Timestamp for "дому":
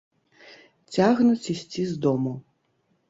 2.07-2.33